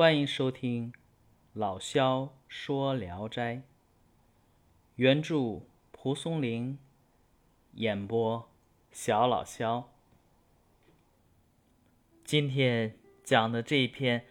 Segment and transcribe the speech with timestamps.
[0.00, 0.94] 欢迎收听
[1.52, 3.60] 老萧说聊斋，
[4.96, 5.60] 原著
[5.92, 6.78] 蒲松龄，
[7.74, 8.48] 演播
[8.90, 9.92] 小老萧。
[12.24, 14.24] 今天讲的这一篇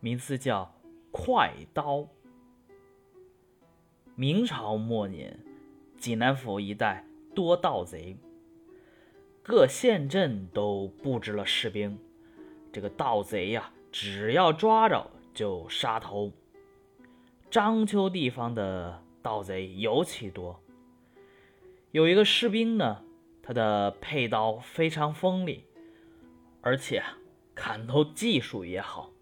[0.00, 0.74] 名字叫
[1.12, 1.98] 《快刀》。
[4.14, 5.38] 明朝末年，
[5.98, 8.16] 济南府一带多盗贼，
[9.42, 11.98] 各县镇都布置了士兵。
[12.72, 13.70] 这个盗贼呀。
[13.96, 16.32] 只要抓着就杀头。
[17.48, 20.60] 章丘地方的盗贼尤其多。
[21.92, 23.04] 有一个士兵呢，
[23.40, 25.62] 他的佩刀非常锋利，
[26.60, 27.04] 而且
[27.54, 29.12] 砍头技术也好。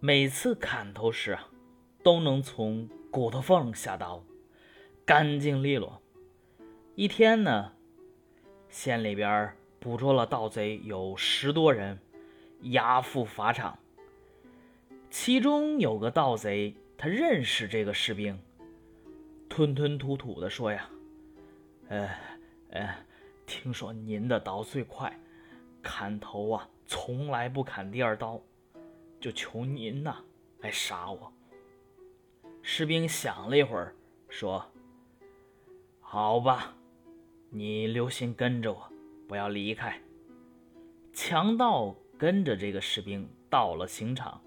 [0.00, 1.48] 每次砍头时啊，
[2.02, 4.24] 都能从骨头缝下刀，
[5.04, 6.02] 干净利落。
[6.96, 7.70] 一天呢，
[8.68, 12.00] 县里边捕捉了盗贼有十多人。
[12.62, 13.78] 押赴法场，
[15.08, 18.38] 其中有个盗贼，他认识这个士兵，
[19.48, 20.90] 吞吞吐吐的说：“呀，
[21.88, 22.10] 呃，
[22.70, 22.94] 呃，
[23.46, 25.18] 听说您的刀最快，
[25.82, 28.40] 砍头啊从来不砍第二刀，
[29.18, 30.16] 就求您呐
[30.60, 31.32] 来杀我。”
[32.62, 33.94] 士兵想了一会儿，
[34.28, 34.70] 说
[35.98, 36.76] ：“好吧，
[37.48, 38.92] 你留心跟着我，
[39.26, 39.98] 不要离开。”
[41.14, 41.96] 强盗。
[42.20, 44.42] 跟着这个士兵到了刑场，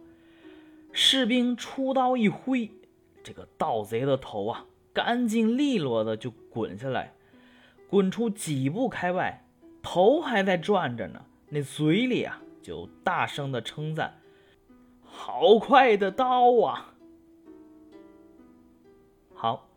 [0.91, 2.69] 士兵出刀一挥，
[3.23, 7.15] 这个盗贼的头啊，干净利落的就滚下来，
[7.89, 9.43] 滚出几步开外，
[9.81, 14.21] 头还在转着呢，那嘴里啊就大声的称赞
[15.01, 16.93] ：“好快的刀啊！”
[19.33, 19.67] 好，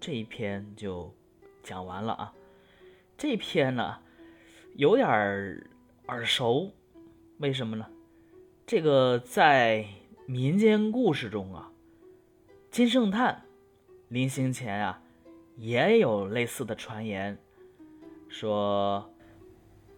[0.00, 1.14] 这一篇就
[1.62, 2.32] 讲完了啊。
[3.18, 3.98] 这篇呢，
[4.74, 5.06] 有点
[6.06, 6.72] 耳熟。
[7.42, 7.84] 为什么呢？
[8.64, 9.84] 这个在
[10.26, 11.72] 民间故事中啊，
[12.70, 13.42] 金圣叹
[14.06, 15.02] 临行前啊，
[15.56, 17.36] 也有类似的传言，
[18.28, 19.10] 说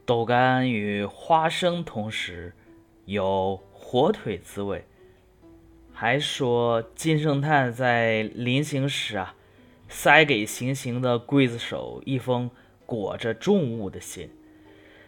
[0.06, 2.55] 豆干与花生同时
[3.05, 4.87] 有火腿滋味，
[5.93, 9.34] 还说金圣叹在临行时啊，
[9.91, 12.50] 塞给行刑的刽子手一封
[12.87, 14.31] 裹着重物的信。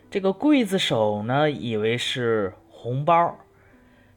[0.09, 3.39] 这个刽子手呢，以为是红包。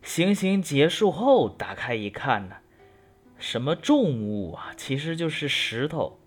[0.03, 2.57] 行刑结束后，打开一看呢，
[3.38, 4.72] 什么重物啊？
[4.77, 6.19] 其实就是石头。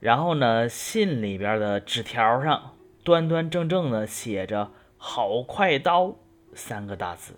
[0.00, 2.74] 然后呢，信里边的纸条上
[3.04, 6.16] 端端正正的写着“好快刀”
[6.54, 7.34] 三个大字。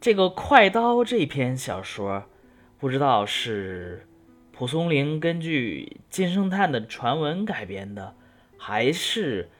[0.00, 2.24] 这个《快刀》这篇小说，
[2.78, 4.08] 不知道是
[4.52, 8.14] 蒲松龄根据金圣叹的传闻改编的，
[8.56, 9.50] 还是？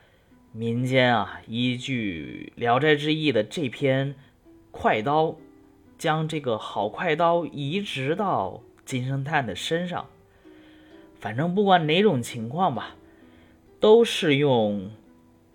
[0.53, 4.15] 民间啊，依据《聊斋志异》的这篇
[4.73, 5.27] 《快刀》，
[5.97, 10.07] 将这个好快刀移植到金圣叹的身上。
[11.21, 12.97] 反正不管哪种情况吧，
[13.79, 14.91] 都是用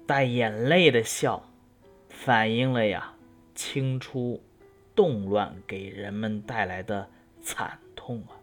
[0.07, 1.43] 带眼泪的笑，
[2.07, 3.15] 反映了呀
[3.53, 4.41] 清初
[4.95, 7.09] 动乱给人们带来的
[7.41, 8.39] 惨痛啊。